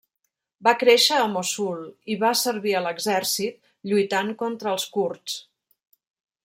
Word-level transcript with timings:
Va 0.67 0.71
créixer 0.83 1.19
a 1.25 1.27
Mossul 1.33 1.83
i 2.13 2.17
va 2.23 2.31
servir 2.41 2.73
a 2.79 2.81
l'exèrcit 2.87 3.59
lluitant 3.91 4.35
contra 4.45 4.77
els 4.77 4.87
kurds. 4.97 5.37